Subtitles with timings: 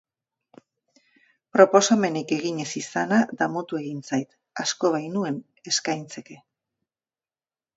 [1.57, 4.33] Proposamenik egin ez izana damutu egin zait,
[4.65, 5.39] asko bainuen
[5.73, 6.41] eskaintzeke.